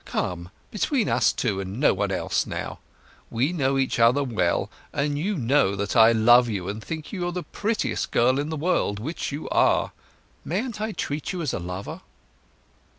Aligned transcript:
Come, 0.03 0.49
between 0.71 1.07
us 1.09 1.31
two 1.31 1.59
and 1.61 1.79
nobody 1.79 2.15
else, 2.15 2.47
now. 2.47 2.79
We 3.29 3.53
know 3.53 3.77
each 3.77 3.99
other 3.99 4.23
well; 4.23 4.71
and 4.91 5.19
you 5.19 5.37
know 5.37 5.75
that 5.75 5.95
I 5.95 6.11
love 6.11 6.49
you, 6.49 6.67
and 6.67 6.83
think 6.83 7.13
you 7.13 7.29
the 7.31 7.43
prettiest 7.43 8.09
girl 8.09 8.39
in 8.39 8.49
the 8.49 8.57
world, 8.57 8.97
which 8.97 9.31
you 9.31 9.47
are. 9.49 9.91
Mayn't 10.43 10.81
I 10.81 10.91
treat 10.91 11.33
you 11.33 11.43
as 11.43 11.53
a 11.53 11.59
lover?" 11.59 12.01